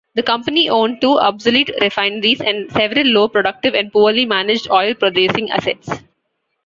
[0.15, 5.89] The company owned two obsolete refineries and several low-productive and poorly managed oil-producing assets.